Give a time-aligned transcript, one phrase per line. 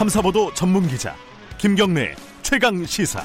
[0.00, 1.14] 탐사보도 전문 기자
[1.58, 3.22] 김경래 최강 시사.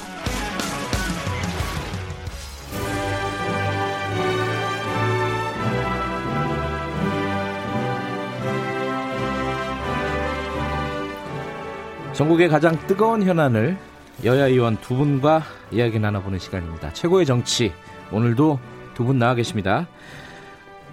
[12.11, 13.78] 전국의 가장 뜨거운 현안을
[14.26, 16.92] 여야 의원 두 분과 이야기 나눠보는 시간입니다.
[16.92, 17.71] 최고의 정치
[18.12, 18.60] 오늘도
[18.94, 19.88] 두 분 나와 계십니다.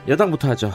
[0.09, 0.73] 여당부터 하죠.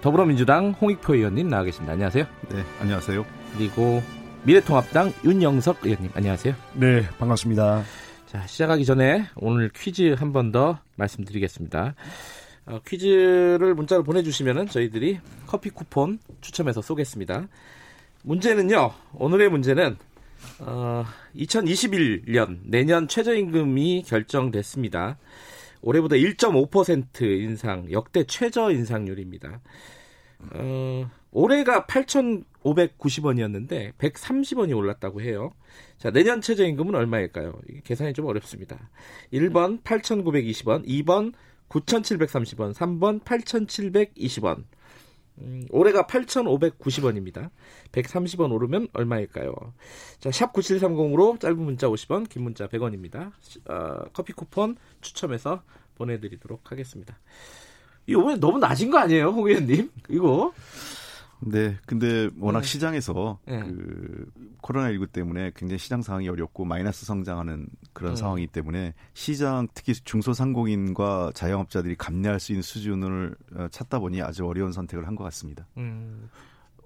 [0.00, 1.92] 더불어민주당 홍익표 의원님 나와 계십니다.
[1.92, 2.24] 안녕하세요.
[2.50, 3.24] 네, 안녕하세요.
[3.56, 4.02] 그리고
[4.44, 6.54] 미래통합당 윤영석 의원님 안녕하세요.
[6.74, 7.82] 네, 반갑습니다.
[8.26, 11.94] 자, 시작하기 전에 오늘 퀴즈 한 번 더 말씀드리겠습니다.
[12.66, 17.46] 어, 퀴즈를 문자로 보내주시면 저희들이 커피 쿠폰 추첨해서 쏘겠습니다.
[18.24, 19.96] 문제는요, 오늘의 문제는,
[20.60, 21.04] 어,
[21.36, 25.18] 2021년 내년 최저임금이 결정됐습니다.
[25.80, 29.60] 올해보다 1.5% 인상, 역대 최저 인상률입니다.
[30.54, 31.86] 어, 올해가
[32.74, 35.50] 8,590원이었는데 130원이 올랐다고 해요.
[35.98, 37.52] 자, 내년 최저임금은 얼마일까요?
[37.84, 38.90] 계산이 좀 어렵습니다.
[39.32, 41.32] 1번 8,920원, 2번
[41.68, 44.64] 9,730원, 3번 8,720원.
[45.40, 47.50] 음, 올해가 8,590원입니다.
[47.92, 49.54] 130원 오르면 얼마일까요?
[50.18, 53.32] 자, 샵 9730으로 짧은 문자 50원, 긴 문자 100원입니다.
[53.68, 55.62] 어, 커피 쿠폰 추첨해서
[55.94, 57.18] 보내드리도록 하겠습니다.
[58.06, 59.90] 이거 왜 너무 낮은 거 아니에요, 홍 의원님?
[60.08, 60.52] 이거?
[61.40, 62.66] 네, 근데 워낙 네.
[62.66, 63.60] 시장에서 네.
[63.60, 64.26] 그
[64.62, 68.16] 코로나19 때문에 굉장히 시장 상황이 어렵고 마이너스 성장하는 그런 음.
[68.16, 74.72] 상황이기 때문에 시장 특히 중소상공인과 자영업자들이 감내할 수 있는 수준을 어, 찾다 보니 아주 어려운
[74.72, 75.66] 선택을 한 것 같습니다.
[75.76, 76.28] 음,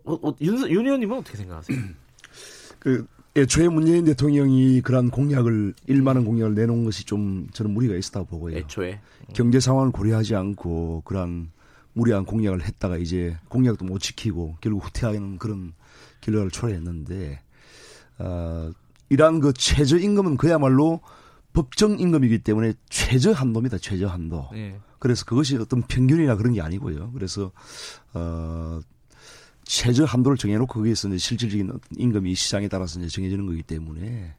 [0.04, 1.78] 어, 어, 윤, 윤 의원님은 어떻게 생각하세요?
[2.78, 3.06] 그
[3.36, 8.56] 애초에 문재인 대통령이 그러한 공약을 1만 원 공약을 내놓은 것이 좀 저는 무리가 있었다고 보고요.
[8.56, 9.00] 애초에.
[9.32, 11.50] 경제 상황을 고려하지 않고 그러한
[11.92, 15.74] 무리한 공약을 했다가 이제 공약도 못 지키고 결국 후퇴하는 그런
[16.20, 17.42] 결과를 초래했는데
[18.18, 18.70] 어,
[19.08, 21.00] 이러한 그 최저 임금은 그야말로
[21.52, 23.78] 법정 임금이기 때문에 최저 한도입니다.
[23.78, 24.48] 최저 한도.
[24.54, 24.78] 예.
[24.98, 27.12] 그래서 그것이 어떤 평균이나 그런 게 아니고요.
[27.12, 27.52] 그래서
[28.14, 28.80] 어
[29.64, 34.34] 최저 한도를 정해놓고 거기에서 이제 실질적인 임금이 시장에 따라서 이제 정해지는 거기 때문에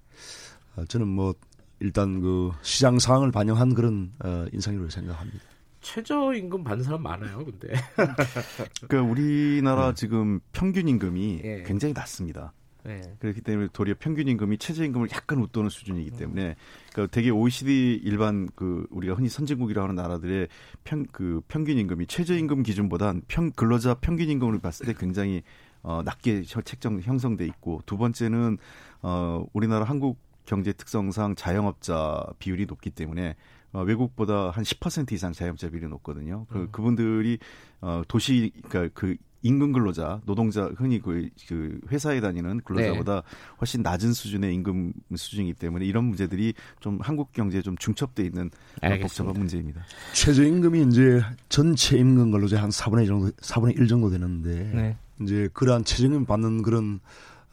[0.75, 1.35] 어, 저는 뭐
[1.79, 5.52] 일단 그 시장 상황을 반영한 그런 어, 인상이라고 생각합니다.
[5.83, 7.73] 최저임금 받는 사람 많아요, 근데.
[8.87, 11.41] 그러니까 우리나라 지금 평균 임금이 음.
[11.43, 11.63] 예.
[11.63, 12.53] 굉장히 낮습니다.
[12.87, 13.01] 예.
[13.19, 16.55] 그렇기 때문에 도리어 평균 임금이 최저 임금을 약간 웃도는 수준이기 때문에
[16.91, 20.47] 그러니까 되게 OECD 일반 그 우리가 흔히 선진국이라고 하는 나라들의
[20.83, 25.43] 평 그 평균 임금이 최저 임금 기준보다 평 근로자 평균 임금을 봤을 때 굉장히
[25.81, 28.57] 어 낮게 혀- 책정 형성돼 있고 두 번째는
[29.01, 33.35] 어 우리나라 한국 경제 특성상 자영업자 비율이 높기 때문에
[33.73, 36.45] 어, 외국보다 한 10% 이상 자영업자 비율이 높거든요.
[36.49, 37.39] 그, 그분들이
[37.81, 43.23] 어, 도시 그러니까 그 임금 근로자, 노동자 흔히 그, 그 회사에 다니는 근로자보다
[43.59, 48.49] 훨씬 낮은 수준의 임금 수준이기 때문에 이런 문제들이 좀 한국 경제에 좀 중첩돼 있는 어,
[48.87, 49.07] 알겠습니다.
[49.07, 49.81] 복잡한 문제입니다.
[50.13, 54.97] 최저임금이 이제 전체 임금 근로자 한 4분의 1 정도 4분의 1 정도 되는데 네.
[55.21, 57.01] 이제 그러한 최저임금 받는 그런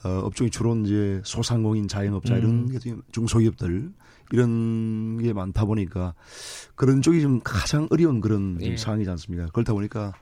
[0.05, 2.69] 어, 업종이 주로 이제 소상공인, 자영업자 이런 음.
[2.71, 3.93] 게 지금 중소기업들
[4.33, 6.15] 이런 게 많다 보니까
[6.75, 8.77] 그런 쪽이 좀 가장 어려운 그런 좀 예.
[8.77, 9.49] 상황이지 않습니까?
[9.53, 10.13] 그렇다 보니까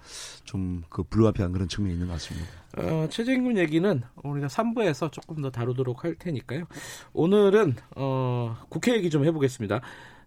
[0.44, 2.48] 좀 그 불가피한 그런 측면이 있는 것 같습니다.
[2.76, 6.64] 어, 최저임금 얘기는 우리가 3부에서 조금 더 다루도록 할 테니까요.
[7.12, 9.80] 오늘은 어, 국회 얘기 좀 해보겠습니다.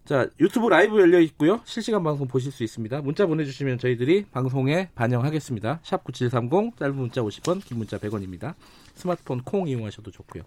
[0.04, 1.60] 자 유튜브 라이브 열려 있고요.
[1.64, 3.02] 실시간 방송 보실 수 있습니다.
[3.02, 5.80] 문자 보내주시면 저희들이 방송에 반영하겠습니다.
[5.84, 8.54] 샵 9730 짧은 문자 50원, 긴 문자 100원입니다.
[8.94, 10.42] 스마트폰 콩 이용하셔도 좋고요.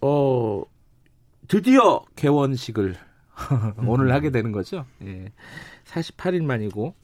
[0.00, 0.62] 어
[1.50, 2.94] 드디어 개원식을
[3.84, 4.86] 오늘 하게 되는 거죠.
[5.02, 5.32] 예.
[5.84, 6.94] 48일 만이고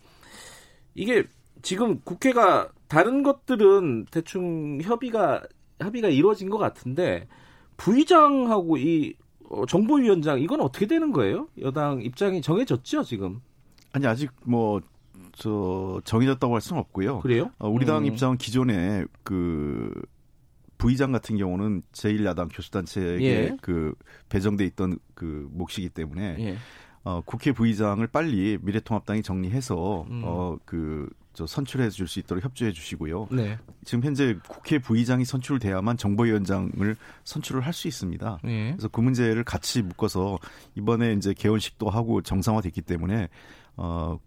[0.95, 1.25] 이게
[1.63, 5.43] 지금 국회가 다른 것들은 대충 협의가
[5.81, 7.27] 합의가 이루어진 것 같은데
[7.77, 9.15] 부의장하고 이
[9.51, 11.49] 어, 정보위원장 이건 어떻게 되는 거예요?
[11.61, 13.41] 여당 입장이 정해졌죠 지금
[13.93, 14.81] 아니 아직 뭐
[15.37, 17.21] 저 정해졌다고 할 수는 없고요.
[17.21, 17.51] 그래요?
[17.59, 18.07] 어, 우리 당 음.
[18.07, 19.93] 입장은 기존에 그
[20.79, 23.57] 부의장 같은 경우는 제1야당 교수단체에 예.
[23.61, 23.95] 그
[24.29, 26.57] 배정돼 있던 그 몫이기 때문에 예.
[27.05, 30.23] 어, 국회 부의장을 빨리 미래통합당이 정리해서 음.
[30.25, 33.29] 어, 그, 저 선출해 줄 수 있도록 협조해 주시고요.
[33.31, 33.59] 네.
[33.85, 38.39] 지금 현재 국회 부의장이 선출돼야만 정보위원장을 선출을 할 수 있습니다.
[38.47, 38.71] 예.
[38.71, 40.39] 그래서 그 문제를 같이 묶어서
[40.77, 43.29] 이번에 이제 개원식도 하고 정상화됐기 때문에
[43.77, 44.19] 어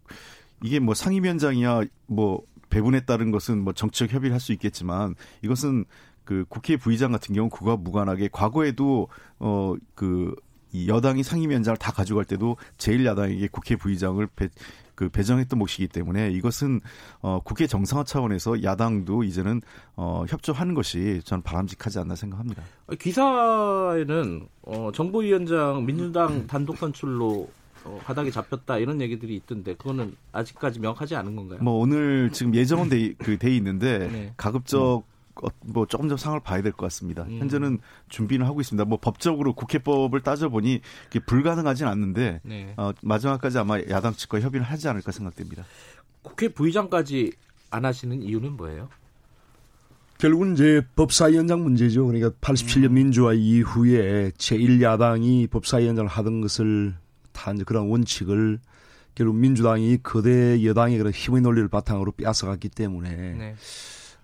[0.62, 5.84] 이게 뭐 상임위원장이야 뭐 배분에 따른 것은 뭐 정치적 협의를 할 수 있겠지만 이것은
[6.24, 9.08] 그 국회 부의장 같은 경우 그와 무관하게 과거에도
[9.38, 10.34] 어그
[10.72, 14.48] 이 여당이 상임위원장을 다 가져갈 때도 제일 야당에게 국회 부의장을 배,
[14.94, 16.80] 그 배정했던 몫이기 때문에 이것은
[17.22, 19.62] 어 국회 정상화 차원에서 야당도 이제는
[19.96, 22.62] 어 협조하는 것이 저는 바람직하지 않나 생각합니다.
[22.98, 27.48] 기사에는 어 정보위원장 민주당 단독 선출로
[27.84, 31.60] 어, 바닥에 잡혔다 이런 얘기들이 있던데 그거는 아직까지 명확하지 않은 건가요?
[31.62, 34.32] 뭐 오늘 지금 예정은 돼, 그 돼 있는데 네.
[34.36, 35.02] 가급적 어,
[35.64, 37.22] 뭐 조금 더 상을 봐야 될 것 같습니다.
[37.24, 37.38] 음.
[37.38, 37.78] 현재는
[38.08, 38.84] 준비는 하고 있습니다.
[38.84, 42.74] 뭐 법적으로 국회법을 따져보니 그게 불가능하진 않는데 네.
[42.76, 45.64] 어, 마지막까지 아마 야당 측과 협의를 하지 않을까 생각됩니다.
[46.22, 47.32] 국회 부의장까지
[47.70, 48.88] 안 하시는 이유는 뭐예요?
[50.18, 52.06] 결국은 이제 법사위원장 문제죠.
[52.06, 56.94] 그러니까 87년 민주화 이후에 제1야당이 법사위원장을 하던 것을
[57.32, 58.58] 다 이제 그런 원칙을
[59.14, 63.54] 결국 민주당이 거대 여당의 그런 힘의 논리를 바탕으로 빼앗아갔기 때문에 네.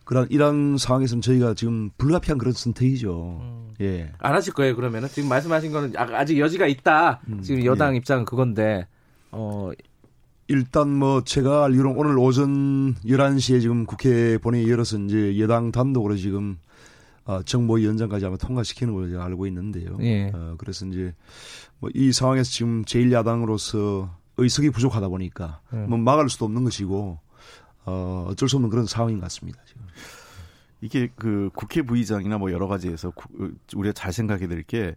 [0.06, 3.38] 그런 이런 상황에서는 저희가 지금 불가피한 그런 선택이죠.
[3.43, 3.75] 음.
[3.82, 4.11] 예.
[4.19, 7.20] 안 하실 거예요 그러면은 지금 말씀하신 거는 아- 아직 여지가 있다.
[7.43, 8.87] 지금 여당 입장은 그건데
[9.32, 9.70] 어
[10.49, 16.56] 일단 뭐 제가 알기로는 오늘 오전 11시에 지금 국회 본회의 열어서 이제 여당 단독으로 지금
[17.25, 19.99] 어, 정보위원장까지 아마 통과시키는 걸로 제가 알고 있는데요.
[20.00, 20.31] 예.
[20.32, 21.12] 어, 그래서 이제
[21.81, 25.87] 뭐 이 상황에서 지금 제1야당으로서 의석이 부족하다 보니까 음.
[25.88, 27.19] 뭐 막을 수도 없는 것이고
[27.87, 29.61] 어, 어쩔 수 없는 그런 상황인 것 같습니다.
[29.65, 29.83] 지금.
[30.83, 34.94] 이게 그 국회 부의장이나 뭐 여러 가지에서 구- 우리가 잘 생각해야 될게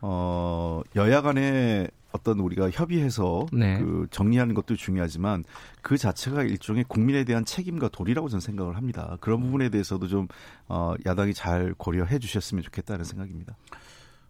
[0.00, 3.78] 어, 여야 간에 어떤 우리가 협의해서 네.
[3.78, 5.44] 그 정리하는 것도 중요하지만
[5.82, 9.16] 그 자체가 일종의 국민에 대한 책임과 도리라고 저는 생각을 합니다.
[9.20, 10.28] 그런 부분에 대해서도 좀
[10.68, 13.56] 어, 야당이 잘 고려해 주셨으면 좋겠다는 생각입니다.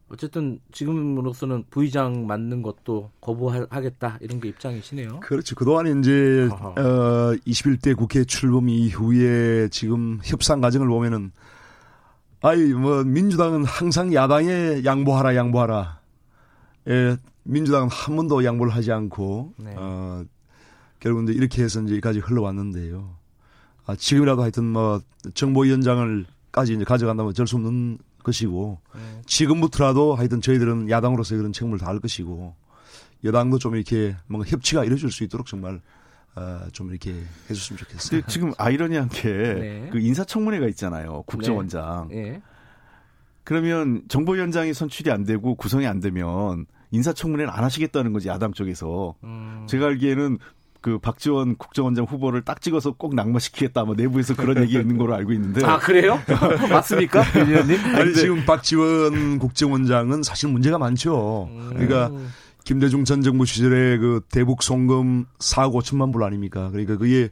[0.09, 5.21] 어쨌든 지금으로서는 부의장 맡는 것도 거부하겠다 이런 게 입장이시네요.
[5.21, 5.57] 그렇죠.
[5.57, 6.69] 그동안 이제 아하.
[6.69, 11.33] 어 21대 국회 출범 이후에 지금 협상 과정을 보면은
[12.41, 16.01] 아이 뭐 민주당은 항상 야당에 양보하라 양보하라.
[16.89, 19.75] 예, 민주당은 한 번도 양보를 하지 않고 네.
[19.77, 20.25] 어
[21.01, 23.17] 결국 이제 이렇게 해서 이제 여기까지 흘러왔는데요.
[23.87, 25.01] 아, 지금이라도 하여튼 뭐
[25.35, 29.01] 정보위원장을까지 이제 가져간다면 어쩔 수 없는 것이고 네.
[29.27, 32.55] 지금부터라도 하여튼 저희들은 야당으로서 그런 책임을 다할 것이고
[33.25, 35.81] 여당도 좀 이렇게 뭔가 협치가 이루어질 수 있도록 정말
[36.35, 37.15] 어, 좀 이렇게
[37.49, 38.23] 해줬으면 좋겠어요.
[38.27, 39.91] 지금 아이러니한 게그 네.
[39.95, 41.23] 인사청문회가 있잖아요.
[41.23, 42.09] 국정원장.
[42.13, 42.43] 예.
[43.45, 49.15] 그러면 정보위원장이 선출이 안 되고 구성이 안 되면 인사청문회를 안 하시겠다는 거지 야당 쪽에서.
[49.25, 49.67] 음.
[49.69, 50.39] 제가 알기에는
[50.87, 53.83] 그 박지원 국정원장 후보를 딱 찍어서 꼭 낙마시키겠다.
[53.83, 55.67] 뭐 내부에서 그런 얘기 있는 걸로 알고 있는데.
[55.67, 56.21] 아 그래요?
[56.71, 57.97] 맞습니까, 유 의원님?
[57.97, 61.51] 아니 지금 박지원 국정원장은 사실 문제가 많죠.
[61.71, 62.29] 그러니까 음.
[62.63, 66.71] 김대중 전 정부 시절에 그 대북 송금 4억 5천만 불 아닙니까?
[66.71, 67.31] 그러니까 그게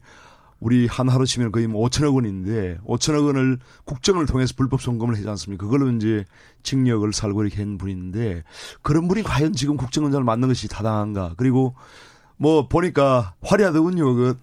[0.58, 5.28] 우리 한 하루 치면 거의 뭐 5천억 원인데 5천억 원을 국정을 통해서 불법 송금을 하지
[5.28, 5.66] 않습니까?
[5.66, 6.24] 그걸로 이제
[6.64, 8.42] 징역을 살고 이렇게 한 분인데
[8.82, 11.34] 그런 분이 과연 지금 국정원장을 맡는 것이 타당한가?
[11.36, 11.76] 그리고
[12.36, 14.14] 뭐 보니까 화려하더군요.
[14.14, 14.38] 그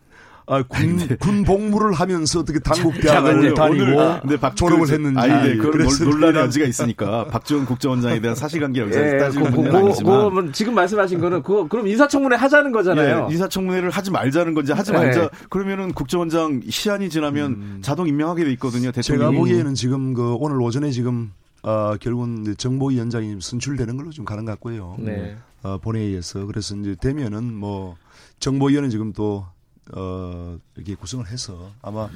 [0.47, 5.55] 아, 군, 군 복무를 하면서 어떻게 당국대학을 다니고 근데 박 졸업을 그, 했는지 아니, 네,
[5.55, 10.13] 그런 논- 논란의 여지가 있으니까 박지원 국정원장에 대한 사실관계를 예, 따지는 그, 문제는 그, 아니지만
[10.29, 13.27] 그거는 지금 말씀하신 거는 그거 그럼 인사청문회 하자는 거잖아요.
[13.29, 14.97] 예, 인사청문회를 하지 말자는 건지 하지 네.
[14.97, 15.29] 말자.
[15.49, 18.91] 그러면은 국정원장 시한이 지나면 자동 임명하게 돼 있거든요.
[18.91, 19.37] 제가 대통령이.
[19.37, 21.31] 보기에는 지금 그 오늘 오전에 지금
[21.63, 24.95] 어, 결국은 정보위원장이 선출되는 걸로 좀 가는 것 같고요.
[24.99, 25.37] 네.
[25.63, 27.95] 어, 본회의에서 그래서 이제 되면은 뭐
[28.39, 29.45] 정보위원회 지금 또
[29.93, 32.09] 어, 이렇게 구성을 해서 아마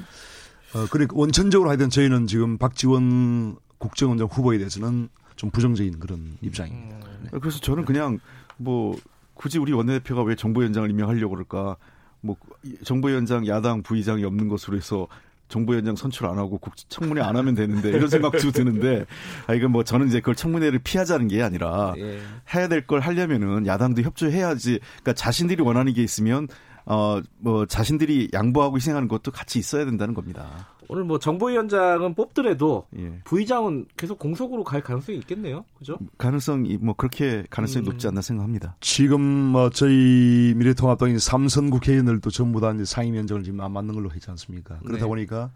[0.74, 6.98] 어, 그래 원천적으로 하여튼 저희는 지금 박지원 국정원장 후보에 대해서는 좀 부정적인 그런 입장입니다.
[7.40, 8.18] 그래서 저는 그냥
[8.56, 8.96] 뭐
[9.34, 11.76] 굳이 우리 원내대표가 왜 정보위원장을 임명하려고 그럴까?
[12.22, 12.36] 뭐
[12.84, 15.06] 정보위원장 야당 부의장이 없는 것으로 해서
[15.48, 19.04] 정보위원장 선출 안 하고 국 청문회 안 하면 되는데 이런 생각도 드는데
[19.46, 22.18] 아 이건 뭐 저는 이제 그걸 청문회를 피하자는 게 아니라 예.
[22.54, 24.78] 해야 될 걸 하려면은 야당도 협조해야지.
[25.02, 26.46] 그러니까 자신들이 원하는 게 있으면
[26.86, 30.68] 어 뭐 자신들이 양보하고 희생하는 것도 같이 있어야 된다는 겁니다.
[30.88, 33.20] 오늘 뭐 정보위원장은 뽑더라도 예.
[33.24, 35.64] 부의장은 계속 공석으로 갈 가능성이 있겠네요.
[35.78, 35.98] 그죠?
[36.16, 37.90] 가능성이 뭐 그렇게 가능성이 음.
[37.90, 38.76] 높지 않나 생각합니다.
[38.80, 44.30] 지금 뭐 저희 미래통합당이 삼선 국회의원들도 전부 다 이제 상임위원장을 지금 안 맞는 걸로 했지
[44.30, 44.78] 않습니까?
[44.80, 45.08] 그러다 네.
[45.08, 45.50] 보니까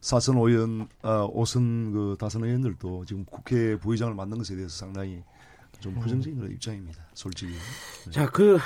[0.00, 5.22] 사선 의원, 아, 오선 그 다선 의원들도 지금 국회 부의장을 맡는 것에 대해서 상당히
[5.80, 7.02] 좀 부정적인 그런 입장입니다.
[7.14, 7.54] 솔직히.
[8.10, 8.58] 자, 그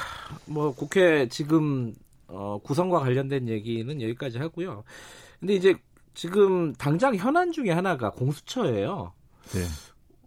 [0.46, 1.94] 뭐 국회 지금
[2.32, 4.84] 어, 구성과 관련된 얘기는 여기까지 하고요.
[5.38, 5.74] 근데 이제
[6.14, 9.12] 지금 당장 현안 중에 하나가 공수처예요.
[9.52, 9.60] 네.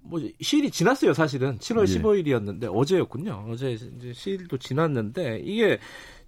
[0.01, 1.57] 뭐 시일이 지났어요, 사실은.
[1.59, 2.01] 7월 예.
[2.01, 3.45] 15일이었는데 어제였군요.
[3.49, 5.79] 어제 이제 시일도 지났는데 이게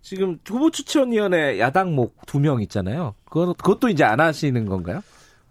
[0.01, 3.15] 지금 후보 추천위원회 야당목 두 명 있잖아요.
[3.25, 5.01] 그거, 그것도 이제 안 하시는 건가요?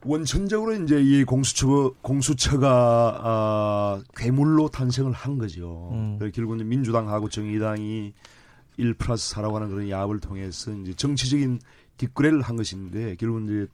[0.07, 5.91] 원천적으로 이제 이 공수처 공수처가 아, 괴물로 탄생을 한 거죠.
[5.93, 6.17] 음.
[6.19, 8.13] 그래서 결국 이제 민주당하고 정의당이
[8.77, 11.61] 1 플러스 4라고 하는 그런 야합을 통해서 이제 정치적인
[11.97, 13.67] 뒷거래를 한 것인데 결국 이제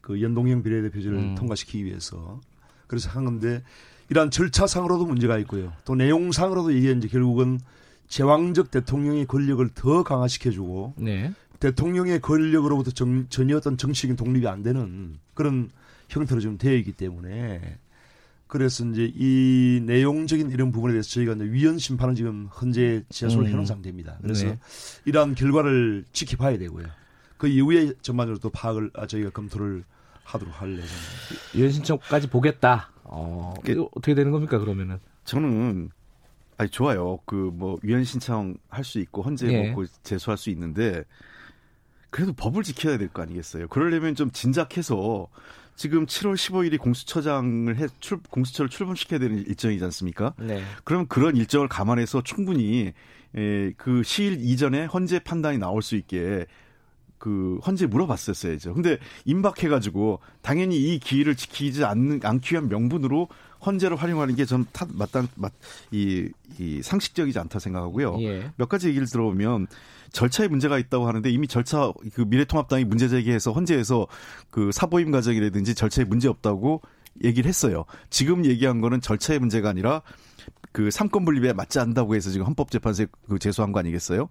[0.00, 1.34] 그 연동형 비례대표제를 음.
[1.34, 2.40] 통과시키기 위해서
[2.86, 3.62] 그래서 한 건데
[4.08, 5.72] 이러한 절차상으로도 문제가 있고요.
[5.84, 7.60] 또 내용상으로도 이게 이제 결국은
[8.08, 11.32] 제왕적 대통령의 권력을 더 강화시켜주고 네.
[11.60, 15.70] 대통령의 권력으로부터 정- 전혀 어떤 정치적인 독립이 안 되는 그런
[16.08, 17.78] 형태로 지금 되어 있기 때문에
[18.48, 23.50] 그래서 이제 이 내용적인 이런 부분에 대해서 저희가 이제 위헌 심판을 지금 현재 제소를 음.
[23.50, 24.18] 해놓은 상태입니다.
[24.22, 24.58] 그래서 네.
[25.04, 26.86] 이러한 결과를 지켜봐야 되고요.
[27.36, 29.84] 그 이후에 전반적으로 또 파악을 아, 저희가 검토를
[30.24, 30.96] 하도록 할 예정입니다.
[31.56, 32.90] 유엔 신청까지 보겠다.
[33.04, 34.98] 어, 그- 어떻게 되는 겁니까 그러면은?
[35.24, 35.90] 저는
[36.56, 37.18] 아니 좋아요.
[37.26, 39.68] 그 뭐 위헌 신청 할 수 있고 헌재 예.
[39.68, 41.04] 먹고 제소할 수 있는데
[42.10, 43.68] 그래도 법을 지켜야 될 거 아니겠어요.
[43.68, 45.28] 그러려면 좀 진작해서
[45.78, 50.34] 지금 7월 15일이 공수처장을 해 출, 공수처를 출범시켜야 되는 일정이지 않습니까?
[50.36, 50.60] 네.
[50.82, 52.92] 그럼 그런 일정을 감안해서 충분히
[53.36, 56.46] 에, 그 시일 이전에 헌재 판단이 나올 수 있게
[57.18, 58.74] 그 헌재 물어봤었어야죠.
[58.74, 63.28] 근데 임박해가지고 당연히 이 기일을 지키지 않는 않기 위한 명분으로
[63.64, 68.20] 헌재를 활용하는 게전 마땅 맞이 이 상식적이지 않다 생각하고요.
[68.22, 68.50] 예.
[68.56, 69.68] 몇 가지 얘기를 들어보면
[70.12, 74.06] 절차에 문제가 있다고 하는데 이미 절차 그 미래통합당이 문제 제기해서 헌재에서
[74.50, 76.82] 그 사보임 과정이라든지 절차에 문제 없다고
[77.24, 77.84] 얘기를 했어요.
[78.10, 80.02] 지금 얘기한 거는 절차의 문제가 아니라
[80.72, 84.28] 그 삼권 분립에 맞지 않는다고 해서 지금 헌법재판소에 그 제소한 거 아니겠어요?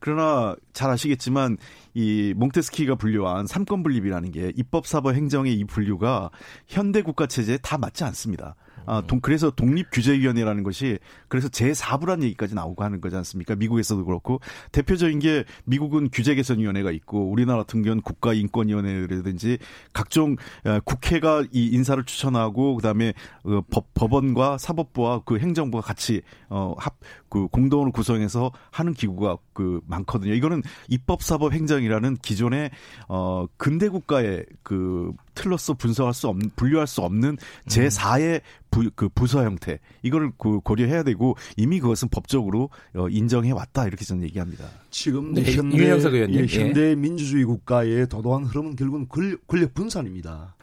[0.00, 1.56] 그러나 잘 아시겠지만
[1.94, 6.30] 이 몽테스키가 분류한 삼권 분립이라는 게 입법, 사법, 행정의 이 분류가
[6.68, 8.54] 현대 국가 체제에 다 맞지 않습니다.
[8.86, 10.98] 아, 동, 그래서 독립규제위원회라는 것이
[11.28, 13.54] 그래서 제4부란 얘기까지 나오고 하는 거지 않습니까?
[13.54, 14.40] 미국에서도 그렇고
[14.72, 19.58] 대표적인 게 미국은 규제개선위원회가 있고 우리나라 같은 경우는 국가인권위원회라든지
[19.92, 23.14] 각종 어, 국회가 이 인사를 추천하고 그다음에
[23.44, 26.94] 어, 법, 법원과 사법부와 그 행정부가 같이 어, 합,
[27.28, 30.34] 그 공동으로 구성해서 하는 기구가 그 많거든요.
[30.34, 32.70] 이거는 입법, 사법, 행정이라는 기존의
[33.08, 39.44] 어, 근대 국가의 그 틀로서 분석할 수 없는 분류할 수 없는 제4의 부, 그 부서
[39.44, 44.66] 형태 이거를 그 고려해야 되고 이미 그것은 법적으로 어, 인정해 왔다 이렇게 저는 얘기합니다.
[44.90, 45.78] 지금 네, 현대.
[45.78, 46.46] 예, 예.
[46.46, 50.56] 현대 민주주의 국가의 도도한 흐름은 결국은 권력, 권력 분산입니다.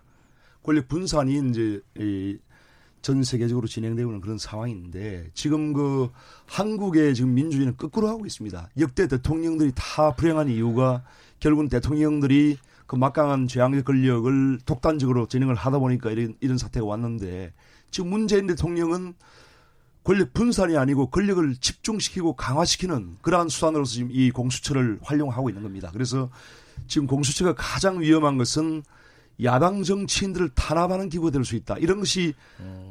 [0.63, 2.37] 권력 분산이 이제 이,
[3.01, 6.09] 전 세계적으로 진행되고 있는 그런 상황인데 지금 그
[6.45, 8.69] 한국의 지금 민주주의는 거꾸로 하고 있습니다.
[8.79, 11.03] 역대 대통령들이 다 불행한 이유가
[11.39, 17.53] 결국은 대통령들이 그 막강한 재앙의 권력을 독단적으로 진행을 하다 보니까 이런, 이런 사태가 왔는데
[17.89, 19.13] 지금 문재인 대통령은
[20.03, 25.89] 권력 분산이 아니고 권력을 집중시키고 강화시키는 그러한 수단으로서 지금 이 공수처를 활용하고 있는 겁니다.
[25.93, 26.29] 그래서
[26.87, 28.83] 지금 공수처가 가장 위험한 것은
[29.43, 31.77] 야당 정치인들을 탄압하는 기구가 될 수 있다.
[31.79, 32.33] 이런 것이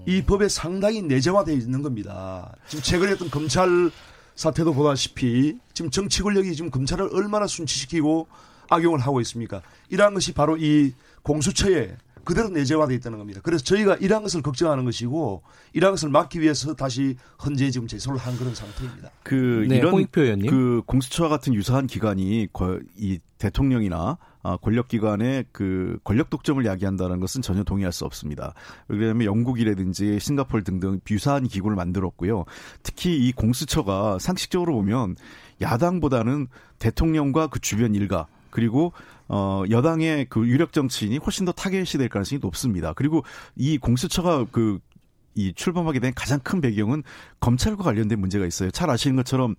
[0.06, 2.52] 이 법에 상당히 내재화되어 있는 겁니다.
[2.66, 3.90] 지금 최근에 어떤 검찰
[4.34, 8.26] 사태도 보다시피 지금 정치 권력이 지금 검찰을 얼마나 순치시키고
[8.68, 9.62] 악용을 하고 있습니까?
[9.90, 10.92] 이러한 것이 바로 이
[11.22, 13.40] 공수처에 그대로 내재화되어 있다는 겁니다.
[13.42, 18.36] 그래서 저희가 이러한 것을 걱정하는 것이고 이러한 것을 막기 위해서 다시 헌재에 지금 제소를 한
[18.36, 19.10] 그런 상태입니다.
[19.22, 20.50] 그 네, 이런 홍익표 의원님.
[20.50, 27.42] 그 공수처와 같은 유사한 기관이 거- 이 대통령이나 아, 권력기관의 그 권력 독점을 야기한다는 것은
[27.42, 28.54] 전혀 동의할 수 없습니다.
[28.88, 32.44] 왜냐하면 영국이라든지 싱가포르 등등 유사한 기구를 만들었고요.
[32.82, 35.16] 특히 이 공수처가 상식적으로 보면
[35.60, 36.48] 야당보다는
[36.78, 38.92] 대통령과 그 주변 일가 그리고
[39.32, 42.92] 어 여당의 그 유력 정치인이 훨씬 더 타겟이 될 가능성이 높습니다.
[42.94, 47.04] 그리고 이 공수처가 그이 출범하게 된 가장 큰 배경은
[47.38, 48.72] 검찰과 관련된 문제가 있어요.
[48.72, 49.54] 잘 아시는 것처럼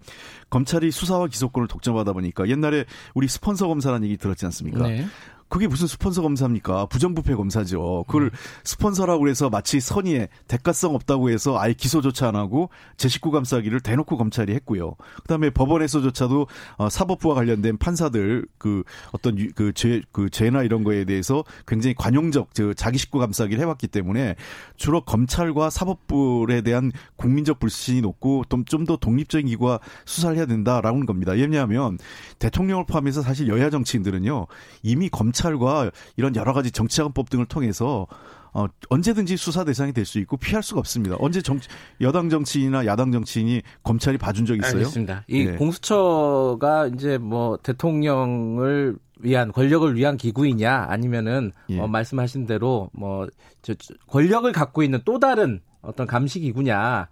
[0.50, 4.86] 검찰이 수사와 기소권을 독점하다 보니까 옛날에 우리 스폰서 검사라는 얘기 들었지 않습니까?
[4.86, 5.06] 네.
[5.52, 6.86] 그게 무슨 스폰서 검사입니까?
[6.86, 8.06] 부정부패 검사죠.
[8.08, 8.32] 그걸
[8.64, 14.16] 스폰서라고 그래서 마치 선의에 대가성 없다고 해서 아예 기소조차 안 하고 제 식구 감싸기를 대놓고
[14.18, 14.96] 검찰이 했고요.
[15.24, 21.04] 그다음에 법원에서조차도 어, 사법부와 관련된 판사들 그 어떤 유- 그 죄, 그 죄나 이런 거에
[21.04, 24.36] 대해서 굉장히 관용적 저 자기 식구 감싸기를 해왔기 때문에
[24.78, 31.34] 주로 검찰과 사법부에 대한 국민적 불신이 높고 좀 더 독립적인 기구가 수사를 해야 된다라는 겁니다.
[31.34, 31.98] 왜냐하면
[32.40, 34.48] 대통령을 포함해서 사실 여야 정치인들은요
[34.82, 38.08] 이미 검찰 과 이런 여러 가지 정치자금법 등을 통해서
[38.54, 41.16] 어, 언제든지 수사 대상이 될 수 있고 피할 수가 없습니다.
[41.20, 41.60] 언제 정
[42.02, 44.80] 여당 정치인이나 야당 정치인이 검찰이 봐준 적 있어요?
[44.80, 45.24] 알겠습니다.
[45.28, 45.56] 이 네.
[45.56, 51.80] 공수처가 이제 뭐 대통령을 위한 권력을 위한 기구이냐 아니면은 예.
[51.80, 53.28] 어, 말씀하신 대로 뭐
[53.62, 57.08] 저, 저, 권력을 갖고 있는 또 다른 어떤 감시 기구냐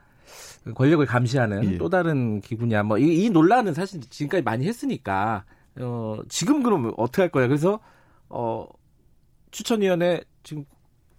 [0.75, 1.77] 권력을 감시하는 예.
[1.77, 5.43] 또 다른 기구냐 뭐이 논란은 사실 지금까지 많이 했으니까
[5.79, 7.47] 어 지금 그럼 어떻게 할 거야?
[7.47, 7.79] 그래서
[8.29, 8.65] 어
[9.51, 10.65] 추천위원회 지금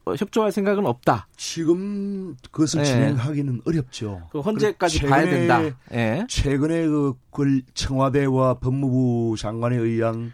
[0.07, 1.29] 어, 협조할 생각은 없다.
[1.37, 2.85] 지금 그것을 네.
[2.87, 4.29] 진행하기는 어렵죠.
[4.33, 5.61] 그 헌재까지 그리고 봐야 최근에- 된다.
[5.93, 6.25] 예.
[6.29, 10.33] 최근에 그 권- 청와대와 법무부 장관에 의한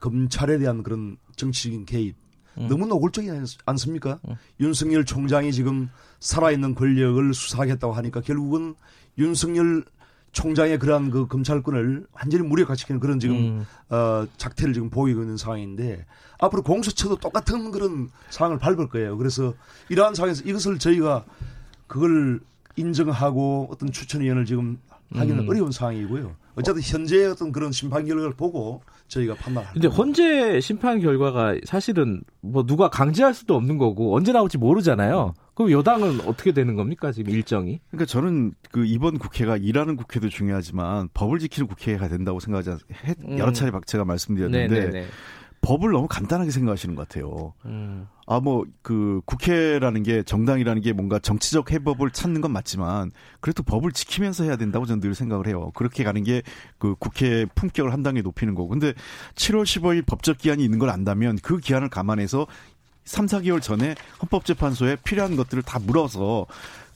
[0.00, 2.14] 검찰에 대한 그런 정치적인 개입
[2.58, 2.68] 음.
[2.68, 4.20] 너무 노골적이지 않- 않습니까?
[4.60, 8.74] 윤석열 총장이 지금 살아있는 권력을 수사하겠다고 하니까 결국은
[9.18, 9.84] 윤석열
[10.32, 13.66] 총장의 그러한 그 검찰권을 완전히 무력화시키는 그런 지금 음.
[13.88, 16.04] 어, 작태를 지금 보이고 있는 상황인데
[16.38, 19.16] 앞으로 공수처도 똑같은 그런 상황을 밟을 거예요.
[19.16, 19.54] 그래서
[19.88, 21.24] 이러한 상황에서 이것을 저희가
[21.86, 22.40] 그걸
[22.76, 24.78] 인정하고 어떤 추천위원을 지금
[25.14, 25.48] 하기는 음.
[25.48, 26.34] 어려운 상황이고요.
[26.54, 29.88] 어쨌든 현재의 어떤 그런 심판 결과를 보고 저희가 판단할 근데.
[29.88, 35.34] 헌재 심판 결과가 사실은 뭐 누가 강제할 수도 없는 거고 언제 나올지 모르잖아요.
[35.58, 37.80] 그럼 여당은 어떻게 되는 겁니까 지금 일정이?
[37.90, 43.14] 그러니까 저는 그 이번 국회가 일하는 국회도 중요하지만 법을 지키는 국회가 된다고 생각하지 않, 해-
[43.26, 43.38] 음.
[43.40, 45.06] 여러 차례 박 제가 말씀드렸는데 네네네.
[45.60, 47.54] 법을 너무 간단하게 생각하시는 것 같아요.
[47.64, 48.06] 음.
[48.28, 53.10] 아, 뭐, 그, 국회라는 게, 정당이라는 게 뭔가 정치적 해법을 찾는 건 맞지만,
[53.40, 55.72] 그래도 법을 지키면서 해야 된다고 저는 늘 생각을 해요.
[55.74, 56.42] 그렇게 가는 게,
[56.78, 58.68] 그, 국회 품격을 한 단계 높이는 거고.
[58.68, 58.92] 근데
[59.34, 62.46] 7월 15일 법적 기한이 있는 걸 안다면, 그 기한을 감안해서
[63.08, 66.46] 3, 4개월 전에 헌법재판소에 필요한 것들을 다 물어서,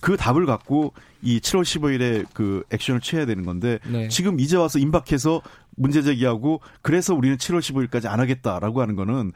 [0.01, 0.93] 그 답을 갖고
[1.23, 4.09] 이 7월 15일에 그 액션을 취해야 되는 건데, 네.
[4.09, 5.41] 지금 이제 와서 임박해서
[5.77, 9.33] 문제 제기하고 그래서 우리는 7월 15일까지 안 하겠다라고 하는 거는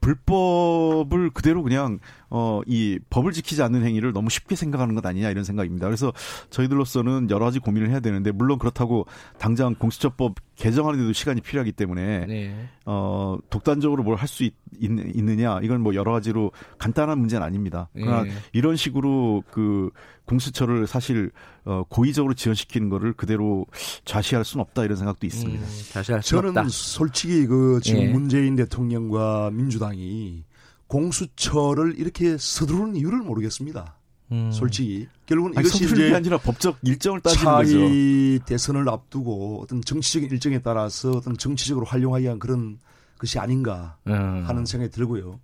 [0.00, 1.98] 불법을 그대로 그냥
[2.30, 5.86] 어 이 법을 지키지 않는 행위를 너무 쉽게 생각하는 것 아니냐 이런 생각입니다.
[5.86, 6.12] 그래서
[6.50, 9.06] 저희들로서는 여러 가지 고민을 해야 되는데 물론 그렇다고
[9.38, 12.68] 당장 공수처법 개정하는데도 시간이 필요하기 때문에 네.
[12.84, 14.48] 어 독단적으로 뭘 할 수
[14.80, 17.88] 있느냐 이건 뭐 여러 가지로 간단한 문제는 아닙니다.
[17.94, 18.32] 그러나 예.
[18.52, 19.90] 이런 식으로 그
[20.28, 21.30] 공수처를 사실
[21.64, 23.66] 어 고의적으로 지연시키는 거를 그대로
[24.04, 25.60] 좌시할 수는 없다 이런 생각도 있습니다.
[25.60, 26.66] 음, 다시 할 수 저는 없다.
[26.68, 28.08] 솔직히 그 지금 예.
[28.08, 30.44] 문재인 대통령과 민주당이
[30.86, 33.94] 공수처를 이렇게 서두르는 이유를 모르겠습니다.
[34.30, 34.52] 음.
[34.52, 37.70] 솔직히 결국은 아니, 이것이 이제 아니라 법적 일정을 따지는 거죠.
[37.72, 42.78] 차기 대선을 앞두고 어떤 정치적인 일정에 따라서 어떤 정치적으로 활용하기 위한 그런
[43.18, 44.44] 것이 아닌가 음.
[44.46, 45.40] 하는 생각이 들고요.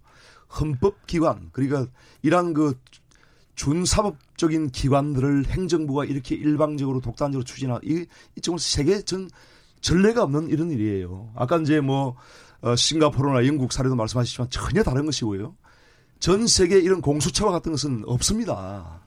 [0.60, 1.86] 헌법기관 그러니까
[2.22, 2.78] 이러한 그
[3.54, 9.28] 준사법적인 기관들을 행정부가 이렇게 일방적으로 독단적으로 추진하 이 이쪽은 세계 전
[9.80, 11.30] 전례가 없는 이런 일이에요.
[11.34, 12.16] 아까 이제 뭐
[12.62, 15.54] 어, 싱가포르나 영국 사례도 말씀하셨지만 전혀 다른 것이고요.
[16.18, 19.00] 전 세계 이런 공수처와 같은 것은 없습니다.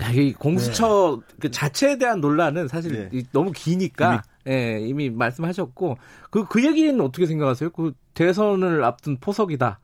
[0.00, 3.08] 야, 이 공수처 그 자체에 대한 논란은 사실 네.
[3.12, 5.98] 이- 너무 기니까 예, 이미 말씀하셨고
[6.30, 7.70] 그그 얘기는 어떻게 생각하세요?
[7.70, 9.78] 그 대선을 앞둔 포석이다.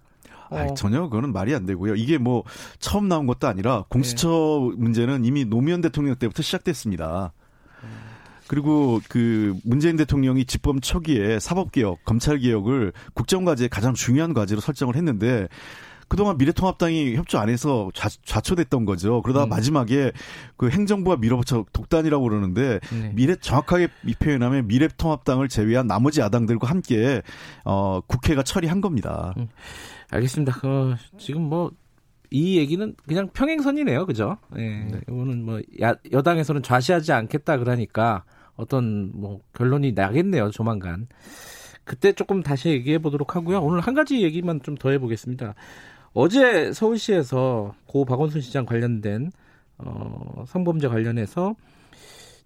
[0.50, 1.94] 어, 아이, 전혀 그거는 말이 안 되고요.
[1.94, 2.44] 이게 뭐
[2.78, 4.28] 처음 나온 것도 아니라 공수처
[4.76, 7.32] 문제는 이미 노무현 대통령 때부터 시작됐습니다.
[8.48, 15.48] 그리고 그 문재인 대통령이 집권 초기에 사법개혁, 검찰개혁을 국정과제의 가장 중요한 과제로 설정을 했는데
[16.08, 19.20] 그동안 미래통합당이 협조 안 해서 좌, 좌초됐던 거죠.
[19.22, 19.50] 그러다가 음.
[19.50, 20.12] 마지막에
[20.56, 23.12] 그 행정부가 밀어붙여 독단이라고 그러는데 네.
[23.14, 27.22] 미래 정확하게 이 표현하면 미래통합당을 제외한 나머지 야당들과 함께
[27.64, 29.34] 어 국회가 처리한 겁니다.
[30.10, 30.60] 알겠습니다.
[30.66, 31.70] 어, 지금 뭐
[32.30, 34.36] 이 얘기는 그냥 평행선이네요, 그죠?
[34.58, 38.24] 예, 이거는 뭐 야, 여당에서는 좌시하지 않겠다 그러니까
[38.56, 41.06] 어떤 뭐 결론이 나겠네요, 조만간.
[41.84, 43.60] 그때 조금 다시 얘기해 보도록 하고요.
[43.62, 45.54] 오늘 한 가지 얘기만 좀 더 해보겠습니다.
[46.12, 49.30] 어제 서울시에서 고 박원순 시장 관련된
[49.78, 51.54] 어, 성범죄 관련해서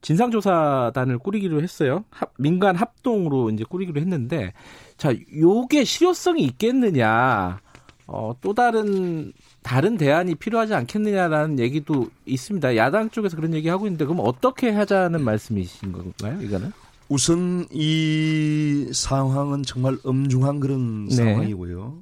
[0.03, 2.05] 진상조사단을 꾸리기로 했어요.
[2.11, 4.53] 합- 민간 합동으로 이제 꾸리기로 했는데,
[4.97, 7.61] 자, 요게 실효성이 있겠느냐,
[8.09, 12.77] 어, 또 다른, 다른 대안이 필요하지 않겠느냐라는 얘기도 있습니다.
[12.77, 16.73] 야당 쪽에서 그런 얘기 하고 있는데, 그럼 어떻게 하자는 말씀이신 건가요, 이거는?
[17.09, 21.15] 우선 이 상황은 정말 엄중한 그런 네.
[21.15, 21.99] 상황이고요.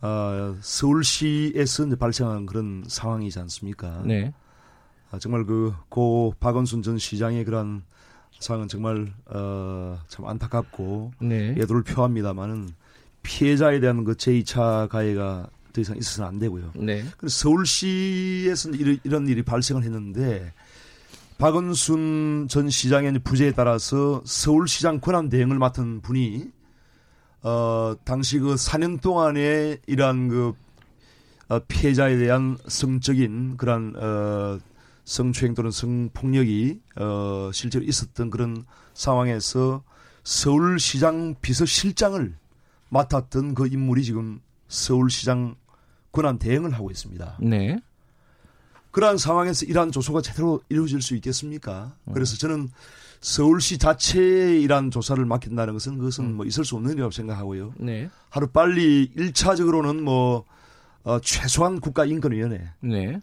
[0.00, 4.02] 아, 서울시에서 발생한 그런 상황이지 않습니까?
[4.04, 4.32] 네.
[5.12, 7.82] 아, 정말 그 고 박원순 전 시장의 그런
[8.40, 11.54] 상황은 정말 어, 참 안타깝고 네.
[11.58, 12.70] 애도를 표합니다만은
[13.22, 16.72] 피해자에 대한 그 제2차 가해가 더 이상 있어서는 안 되고요.
[16.74, 17.04] 네.
[17.16, 20.52] 그래서 서울시에서 이런, 이런 일이 발생을 했는데
[21.38, 26.50] 박원순 전 시장의 부재에 따라서 서울시장 권한 대행을 맡은 분이
[27.42, 30.52] 어 당시 그 4년 동안에 이러한 그
[31.48, 34.58] 어, 피해자에 대한 성적인 그런 어
[35.04, 39.82] 성추행 또는 성폭력이 어 실제로 있었던 그런 상황에서
[40.24, 42.34] 서울시장 비서실장을
[42.88, 45.56] 맡았던 그 인물이 지금 서울시장
[46.12, 47.38] 권한 대행을 하고 있습니다.
[47.40, 47.78] 네.
[48.90, 51.96] 그러한 상황에서 이러한 조사가 제대로 이루어질 수 있겠습니까?
[52.12, 52.68] 그래서 저는
[53.22, 57.74] 서울시 자체에 이러한 조사를 맡긴다는 것은 그것은 뭐 있을 수 없는 일이라고 생각하고요.
[57.78, 58.10] 네.
[58.28, 60.44] 하루 빨리 1차적으로는 뭐,
[61.04, 63.22] 어, 최소한 국가인권위원회 네.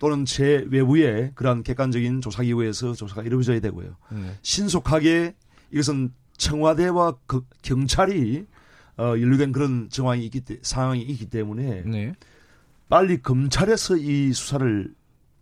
[0.00, 3.96] 또는 제 외부의 그러한 객관적인 조사 기구에서 조사가 이루어져야 되고요.
[4.10, 4.34] 네.
[4.42, 5.34] 신속하게
[5.70, 8.46] 이것은 청와대와 그 경찰이
[8.96, 12.14] 어, 연루된 그런 정황이 있기 때, 상황이 있기 때문에 네.
[12.88, 14.92] 빨리 검찰에서 이 수사를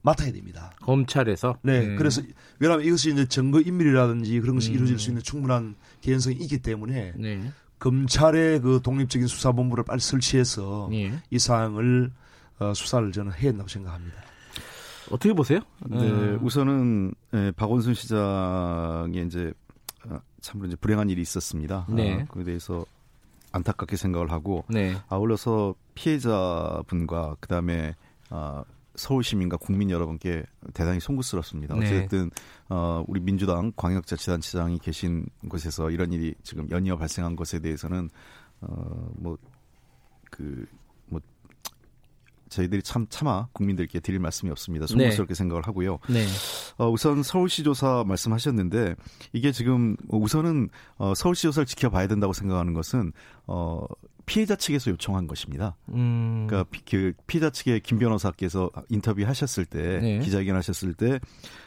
[0.02, 0.72] 맡아야 됩니다.
[0.82, 1.58] 검찰에서.
[1.62, 2.20] 네, 그래서
[2.58, 4.74] 왜냐하면 이것이 이제 증거 인멸이라든지 그런 것이 음.
[4.74, 7.52] 이루어질 수 있는 충분한 개연성이 있기 때문에 네.
[7.78, 11.12] 검찰의 그 독립적인 수사본부를 빨리 설치해서 예.
[11.30, 12.10] 이 사항을
[12.58, 14.28] 어, 수사를 저는 해야 한다고 생각합니다.
[15.10, 15.60] 어떻게 보세요?
[15.86, 19.52] 네, 어, 우선은 예, 박원순 시장의 이제
[20.08, 21.86] 아, 참으로 이제 불행한 일이 있었습니다.
[21.88, 22.22] 네.
[22.22, 22.84] 아, 그에 대해서
[23.52, 24.94] 안타깝게 생각을 하고 네.
[25.08, 27.94] 아울러서 피해자분과 그다음에
[28.30, 30.44] 아, 서울 시민과 국민 여러분께
[30.74, 31.74] 대단히 송구스럽습니다.
[31.76, 31.86] 네.
[31.86, 32.30] 어쨌든
[32.68, 38.10] 어, 우리 민주당 광역자치단체장이 계신 곳에서 이런 일이 지금 연이어 발생한 것에 대해서는
[38.60, 39.38] 어, 어뭐그
[40.38, 40.66] 뭐
[42.48, 44.86] 저희들이 참 차마 국민들께 드릴 말씀이 없습니다.
[44.86, 45.98] 송구스럽게 생각을 하고요.
[46.08, 46.26] 네.
[46.76, 48.94] 어, 우선 서울시 조사 말씀하셨는데
[49.32, 53.12] 이게 지금 우선은 어, 서울시 조사를 지켜봐야 된다고 생각하는 것은
[53.46, 53.86] 어,
[54.28, 55.74] 피해자 측에서 요청한 것입니다.
[55.88, 56.46] 음.
[56.46, 60.18] 그러니까 피, 그 피해자 측의 김 변호사께서 인터뷰 하셨을 때 네.
[60.18, 61.18] 기자회견 하셨을 때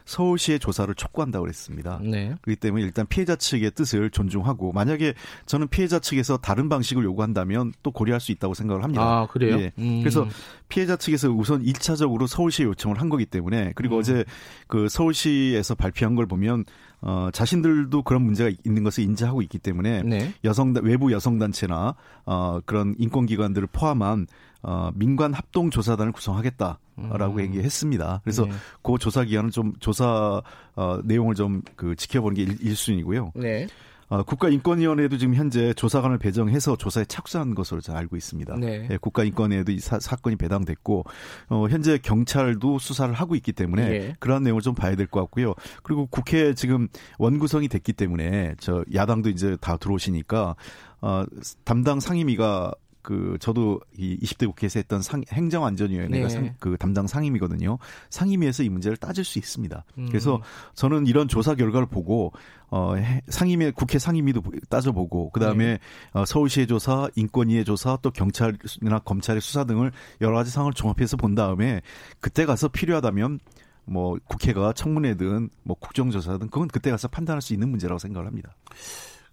[0.05, 1.99] 서울시의 조사를 촉구한다고 그랬습니다.
[2.03, 2.35] 네.
[2.41, 5.15] 그렇기 때문에 일단 피해자 측의 뜻을 존중하고 만약에
[5.47, 9.03] 저는 피해자 측에서 다른 방식을 요구한다면 또 고려할 수 있다고 생각을 합니다.
[9.03, 9.59] 아, 그래요?
[9.59, 9.71] 예.
[9.79, 10.01] 음.
[10.01, 10.27] 그래서
[10.71, 13.99] 피해자 측에서 우선 1차적으로 서울시에 요청을 한 거기 때문에 그리고 음.
[13.99, 14.25] 어제
[14.67, 16.65] 그 서울시에서 발표한 걸 보면
[17.01, 20.33] 어 자신들도 그런 문제가 있는 것을 인지하고 있기 때문에 네.
[20.43, 24.27] 여성 외부 여성 단체나 어 그런 인권 기관들을 포함한
[24.63, 27.39] 어 민관 합동 조사단을 구성하겠다라고 음.
[27.41, 28.21] 얘기했습니다.
[28.23, 28.51] 그래서 네.
[28.83, 30.41] 그 조사 기간은 좀 조사
[30.75, 33.67] 어 내용을 좀 그 지켜보는 게 1, 순위고요 네.
[34.11, 38.57] 어, 국가인권위원회도 지금 현재 조사관을 배정해서 조사에 착수한 것으로 저는 알고 있습니다.
[38.59, 38.89] 네.
[38.91, 41.05] 예, 국가인권위에도 이 사, 건이 배당됐고
[41.47, 44.15] 어, 현재 경찰도 수사를 하고 있기 때문에 예.
[44.19, 45.53] 그러한 내용을 좀 봐야 될 것 같고요.
[45.81, 50.57] 그리고 국회 지금 원구성이 됐기 때문에 저 야당도 이제 다 들어오시니까
[51.01, 51.23] 어,
[51.63, 56.29] 담당 상임위가 그 저도 이 20대 국회에서 했던 상, 행정안전위원회가 네.
[56.33, 57.77] 상, 그 담당 상임위거든요.
[58.09, 59.83] 상임위에서 이 문제를 따질 수 있습니다.
[59.97, 60.07] 음.
[60.07, 60.41] 그래서
[60.75, 62.31] 저는 이런 조사 결과를 보고
[62.69, 65.79] 어 해- 상임위 국회 상임위도 따져보고 그다음에 네.
[66.13, 71.35] 어, 서울시의 조사, 인권위의 조사, 또 경찰이나 검찰의 수사 등을 여러 가지 상황을 종합해서 본
[71.35, 71.81] 다음에
[72.19, 73.39] 그때 가서 필요하다면
[73.85, 78.55] 뭐 국회가 청문회든 뭐 국정조사든 그건 그때 가서 판단할 수 있는 문제라고 생각을 합니다.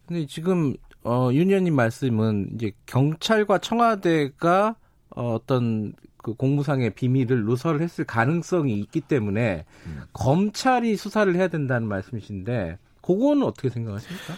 [0.08, 4.74] 근데 지금 어, 윤 의원님 말씀은 이제 경찰과 청와대가
[5.14, 10.00] 어, 어떤 그 공무상의 비밀을 누설을 했을 가능성이 있기 때문에 음.
[10.12, 14.34] 검찰이 수사를 해야 된다는 말씀이신데 그거는 어떻게 생각하십니까?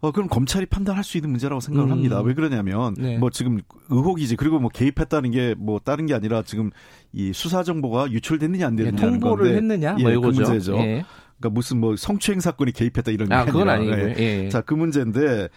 [0.00, 1.92] 어, 그럼 검찰이 판단할 수 있는 문제라고 생각을 음.
[1.92, 2.20] 합니다.
[2.20, 3.18] 왜 그러냐면, 네.
[3.18, 4.36] 뭐 지금 의혹이지.
[4.36, 6.70] 그리고 뭐 개입했다는 게 뭐 다른 게 아니라 지금
[7.12, 9.56] 이 수사 정보가 유출됐느냐 안 예, 됐느냐는 통보를 건데.
[9.56, 9.96] 했느냐?
[9.98, 10.40] 예, 뭐그 이거죠.
[10.42, 10.76] 문제죠.
[10.78, 11.04] 예.
[11.38, 13.68] 그러니까 무슨 뭐 성추행 사건이 개입했다 이런 게 아, 그건.
[13.68, 14.10] 아니고요.
[14.10, 14.14] 예.
[14.18, 14.48] 예.
[14.48, 15.48] 자, 그 문제인데,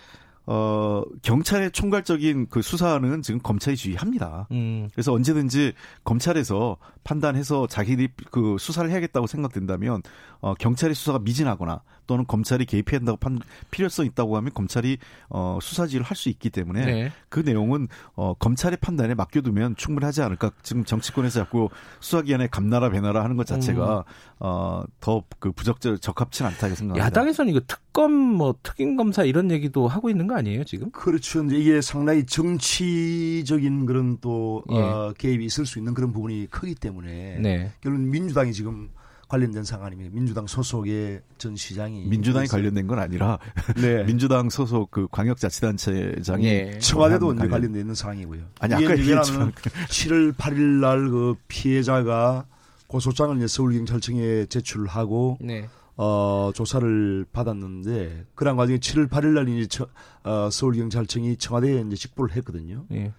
[0.48, 4.48] 어, 경찰의 총괄적인 그 수사는 지금 검찰이 지휘합니다.
[4.52, 4.90] 음.
[4.94, 10.02] 그래서 언제든지 검찰에서 판단해서 자기들이 그 수사를 해야겠다고 생각된다면
[10.42, 14.98] 어, 경찰의 수사가 미진하거나 또는 검찰이 개입해야 한다고 판 필요성 있다고 하면 검찰이
[15.30, 17.12] 어, 수사 지휘를 할 수 있기 때문에 네.
[17.30, 20.52] 그 내용은 어, 검찰의 판단에 맡겨두면 충분하지 않을까.
[20.62, 24.04] 지금 정치권에서 자꾸 수사기관에 감나라 배나라 하는 것 자체가
[24.40, 27.06] 어, 더 그 부적절 적합치 는 않다고 생각합니다.
[27.06, 30.92] 야당에서는 이거 특검 뭐 특임 검사 이런 얘기도 하고 있는 거 아니에요 지금?
[30.92, 31.44] 그렇죠.
[31.46, 34.78] 이게 상당히 정치적인 그런 또 예.
[34.78, 37.72] 어, 개입이 있을 수 있는 그런 부분이 크기 때문에 네.
[37.82, 38.90] 결국 민주당이 지금
[39.32, 40.12] 관련된 상황입니다.
[40.14, 43.40] 민주당 소속의 전 시장이 민주당이 그래서- 관련된 건 아니라
[43.78, 44.04] 네.
[44.04, 46.80] 민주당 소속 그 광역자치단체장이 예.
[46.80, 48.42] 청와대도 한 이제 관련- 관련돼 있는 상황이고요.
[48.60, 49.54] 아니, 아까 왜냐하면
[49.90, 52.46] 7월 8일 날 그 피해자가
[52.88, 55.70] 고소장을 이제 서울경찰청에 제출하고 네.
[55.96, 59.88] 어, 조사를 받았는데 그런 과정에 7월 8일 날 이제 처,
[60.24, 62.86] 어, 서울경찰청이 청와대에 이제 직보를 했거든요.
[62.92, 63.14] 예.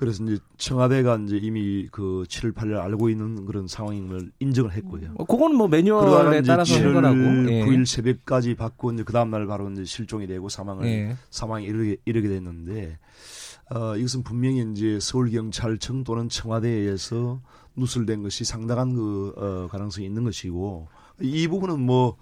[0.00, 5.10] 그래서 이제 청와대가 이제 이미 그 7월 8일 날 알고 있는 그런 상황임을 인정을 했고요.
[5.16, 7.18] 어, 그거는 뭐 매뉴얼에 따라서 7월 해결하고.
[7.52, 7.66] 예.
[7.66, 11.16] 9일 새벽까지 받고 이제 그 다음 날 바로 이제 실종이 되고 사망을 예.
[11.28, 12.98] 사망에 이르게, 이르게 됐는데
[13.74, 17.42] 어, 이것은 분명히 이제 서울경찰청 또는 청와대에 의해서
[17.76, 20.88] 누설된 것이 상당한 그 어, 가능성이 있는 것이고
[21.20, 22.16] 이 부분은 뭐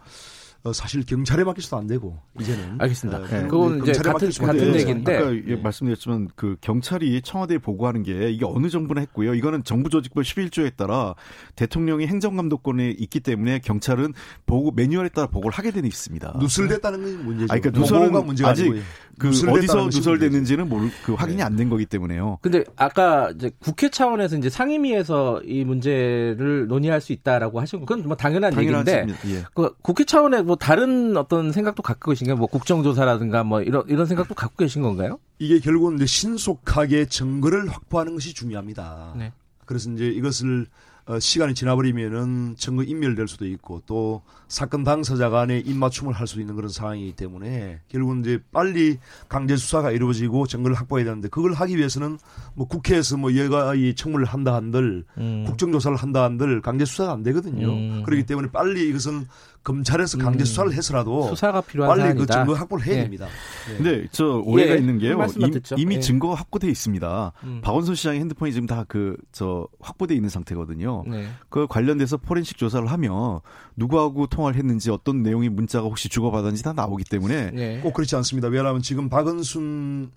[0.64, 3.18] 어, 사실 경찰에 맡기서도 안 되고 이제는 알겠습니다.
[3.20, 3.42] 어, 네.
[3.42, 8.68] 그건 이제 같은 같은 얘기인데 아까 예, 말씀드렸지만 그 경찰이 청와대에 보고하는 게 이게 어느
[8.68, 9.34] 정부나 했고요.
[9.34, 11.14] 이거는 정부 조직법 11조에 따라
[11.54, 14.14] 대통령이 행정감독권에 있기 때문에 경찰은
[14.46, 16.34] 보고 매뉴얼에 따라 보고를 하게 되는 있습니다.
[16.40, 17.52] 누설됐다는 게 문제죠.
[17.52, 18.82] 아니, 그러니까 누설은 문제가 아직 아니고요.
[19.18, 21.42] 그 어디서 누설됐는지는 모르, 그 확인이 네.
[21.42, 22.38] 안된 거기 때문에요.
[22.40, 28.06] 근데 아까 이제 국회 차원에서 이제 상임위에서 이 문제를 논의할 수 있다라고 하신 거 그건
[28.06, 29.44] 뭐 당연한 얘기인데 예.
[29.54, 32.36] 그 국회 차원에 뭐 다른 어떤 생각도 갖고 계신가요?
[32.36, 35.20] 뭐 국정조사라든가 뭐 이런 이런 생각도 갖고 계신 건가요?
[35.38, 39.12] 이게 결국은 이제 신속하게 증거를 확보하는 것이 중요합니다.
[39.18, 39.32] 네.
[39.66, 40.66] 그래서 이제 이것을
[41.08, 46.54] 어, 시간이 지나버리면은 증거 인멸될 수도 있고 또 사건 당사자 간에 입맞춤을 할 수도 있는
[46.54, 52.18] 그런 상황이기 때문에 결국은 이제 빨리 강제 수사가 이루어지고 증거를 확보해야 되는데 그걸 하기 위해서는
[52.54, 55.44] 뭐 국회에서 뭐 여가의 청문을 한다 한들 음.
[55.46, 57.68] 국정조사를 한다 한들 강제 수사가 안 되거든요.
[57.68, 58.02] 음.
[58.04, 59.26] 그렇기 때문에 빨리 이것은
[59.64, 62.24] 검찰에서 강제 수사를 해서라도 수사가 필요한 빨리 사안이다.
[62.24, 63.02] 그 증거 확보를 해야 예.
[63.02, 63.26] 됩니다.
[63.70, 63.76] 예.
[63.76, 65.18] 근데 저 오해가 예, 있는 게요.
[65.38, 65.74] 임- 듣죠.
[65.78, 66.00] 이미 예.
[66.00, 67.32] 증거가 확보돼 있습니다.
[67.44, 67.60] 음.
[67.62, 71.04] 박원순 시장의 핸드폰이 지금 다 그 저 확보돼 있는 상태거든요.
[71.06, 71.26] 네.
[71.50, 73.40] 그 관련돼서 포렌식 조사를 하면
[73.76, 77.80] 누구하고 통화를 했는지 어떤 내용의 문자가 혹시 주고받았는지 다 나오기 때문에 네.
[77.82, 78.48] 꼭 그렇지 않습니다.
[78.48, 80.10] 왜냐하면 지금 박은순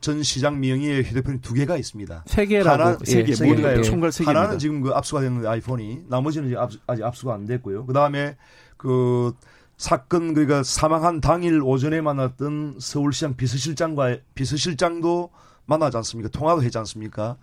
[0.00, 2.22] 전 시장 명의의 휴대폰이 두 개가 있습니다.
[2.26, 3.82] 세 개라고 하나, 세 개, 예, 모두 개예요.
[3.82, 4.40] 총괄 세 개입니다.
[4.42, 7.84] 하나는 지금 그 압수가 됐는데 아이폰이 나머지는 압, 아직 압수가 안 됐고요.
[7.84, 8.36] 그 다음에
[8.78, 9.34] 그
[9.76, 15.30] 사건 그러니까 사망한 당일 오전에 만났던 서울시장 비서실장과 비서실장도
[15.66, 16.30] 만나지 않습니까?
[16.30, 17.36] 통화도 했지 않습니까?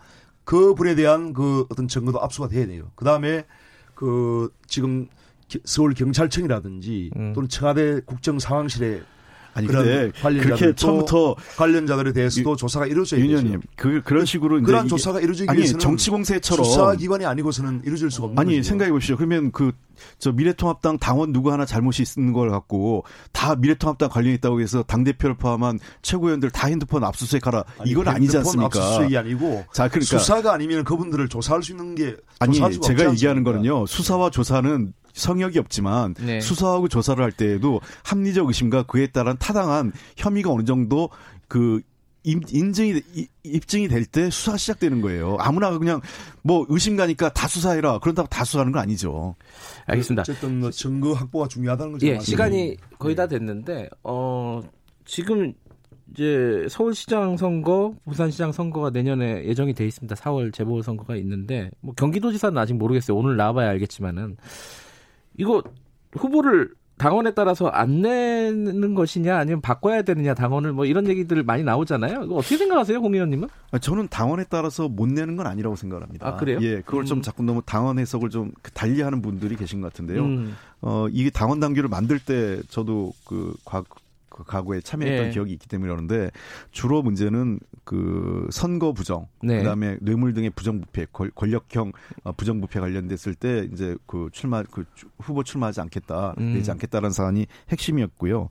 [0.44, 2.92] 그 분에 대한 그 어떤 증거도 압수가 돼야 돼요.
[2.96, 3.46] 그 다음에
[3.94, 5.08] 그 지금
[5.48, 7.34] 기- 서울 경찰청이라든지 음.
[7.34, 9.04] 또는 청와대 국정상황실에
[9.56, 13.38] 아니 그런 관련자들 처음부터 관련자들에 대해서도 조사가 이루어져야 윤 되죠.
[13.40, 17.82] 의원님 그 그런 식으로 이제 이게- 조사가 이루어지기 아니 위해서는 정치 공세처럼 수사 기관이 아니고서는
[17.86, 18.62] 이루어질 수가 없는 아니.
[18.62, 19.16] 생각해 보십시오.
[19.18, 19.72] 그러면 그
[20.20, 24.84] 저 미래통합당 당원 누구 하나 잘못이 있는 걸 갖고 다 미래통합당 관련 이 있다고 해서
[24.84, 28.66] 당 대표를 포함한 최고위원들 다 핸드폰 압수수색하라 아니, 이건 아니지 않습니까?
[28.66, 33.46] 압수수색이 아니고 자 그러니까 수사가 아니면 그분들을 조사할 수 있는 게 아니 제가 얘기하는?
[33.46, 36.42] 거는요 수사와 조사는 성역이 없지만 네.
[36.42, 41.10] 수사하고 조사를 할 때에도 합리적 의심과 그에 따른 타당한 혐의가 어느 정도
[41.48, 41.82] 그
[42.24, 45.38] 인- 인증이 이- 입증이 될 때 수사가 시작되는 거예요.
[45.40, 46.02] 아무나 그냥
[46.42, 49.36] 뭐 의심 가니까 다 수사해라 그런다고 다 수사하는 건 아니죠.
[49.86, 50.22] 알겠습니다.
[50.22, 52.08] 어쨌든 뭐 증거 확보가 중요하다는 거죠.
[52.08, 52.20] 예.
[52.20, 54.62] 시간이 거의 다 됐는데 어
[55.06, 55.54] 지금
[56.12, 60.16] 이제 서울시장 선거, 부산시장 선거가 내년에 예정이 돼 있습니다.
[60.16, 63.16] 4월 재보궐 선거가 있는데 뭐 경기도지사는 아직 모르겠어요.
[63.18, 64.38] 오늘 나와봐야 알겠지만은
[65.38, 65.62] 이거
[66.14, 72.24] 후보를 당원에 따라서 안 내는 것이냐 아니면 바꿔야 되느냐 당원을 뭐 이런 얘기들 많이 나오잖아요.
[72.24, 73.50] 이거 어떻게 생각하세요, 홍 의원님은?
[73.72, 76.26] 아, 저는 당원에 따라서 못 내는 건 아니라고 생각합니다.
[76.26, 76.60] 아, 그래요?
[76.62, 77.22] 예, 그걸 좀 음.
[77.22, 80.24] 자꾸 너무 당원 해석을 좀 달리하는 분들이 계신 것 같은데요.
[80.24, 83.84] 음, 어, 이게 당원 당규를 만들 때 저도 그 과,
[84.36, 85.30] 그 과거에 참여했던 예.
[85.32, 86.30] 기억이 있기 때문에 그러는데
[86.72, 89.60] 주로 문제는 그 선거 부정, 네.
[89.60, 91.94] 그다음에 뇌물 등의 부정 부패, 권- 권력형
[92.26, 96.54] 어, 부정 부패 관련됐을 때 이제 그 출마 그 주- 후보 출마하지 않겠다, 음.
[96.54, 98.50] 되지 않겠다라는 사안이 핵심이었고요.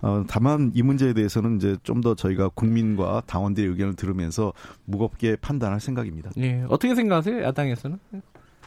[0.00, 4.52] 어, 다만 이 문제에 대해서는 이제 좀 더 저희가 국민과 당원들의 의견을 들으면서
[4.86, 6.30] 무겁게 판단할 생각입니다.
[6.38, 7.98] 예, 어떻게 생각하세요, 야당에서는?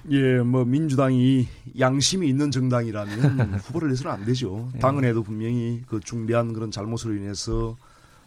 [0.09, 1.47] 예, 뭐 민주당이
[1.79, 4.69] 양심이 있는 정당이라면 후보를 내서는 안 되죠.
[4.75, 4.79] 예.
[4.79, 7.75] 당은에도 분명히 그 중대한 그런 잘못으로 인해서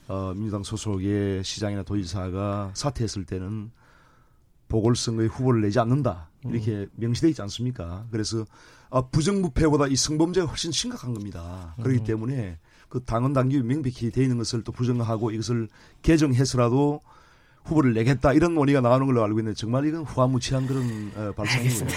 [0.08, 3.70] 어, 민주당 소속의 시장이나 도지사가 사퇴했을 때는
[4.68, 8.06] 보궐선거에 후보를 내지 않는다 이렇게 명시돼 있지 않습니까?
[8.10, 8.44] 그래서
[8.90, 11.74] 아, 부정부패보다 이 성범죄가 훨씬 심각한 겁니다.
[11.82, 12.58] 그렇기 때문에
[12.88, 15.68] 그 당헌 당규 명백히 돼 있는 것을 또 부정하고 이것을
[16.02, 17.00] 개정해서라도
[17.64, 21.88] 후보를 내겠다 이런 논의가 나오는 걸로 알고 있는데 정말 이건 후화무치한 그런 어, 발상이고요.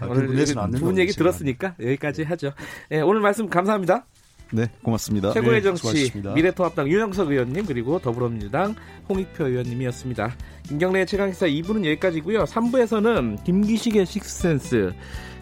[0.00, 1.12] 아, 오늘 안 된다고 좋은 얘기.
[1.12, 2.52] 들었으니까 여기까지 하죠.
[2.92, 4.04] 예, 오늘 말씀 감사합니다.
[4.52, 5.32] 네, 고맙습니다.
[5.32, 6.34] 최고의 네, 정치 수고하셨습니다.
[6.34, 8.74] 미래통합당 유영석 의원님 그리고 더불어민주당
[9.08, 10.36] 홍익표 의원님이었습니다.
[10.68, 12.44] 김경래의 최강기사 2부는 여기까지고요.
[12.44, 14.92] 3부에서는 김기식의 식스센스,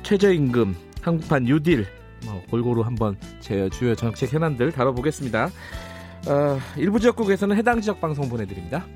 [0.03, 1.87] 최저임금, 한국판 뉴딜
[2.25, 5.51] 뭐 골고루 한번 제 주요 정책 현안들 다뤄보겠습니다.
[6.29, 8.87] 어, 일부 지역국에서는 해당 지역 방송 보내드립니다.